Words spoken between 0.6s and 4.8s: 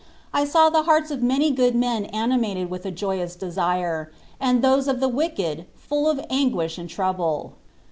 the hearts of many good men animated with a joyous desire, and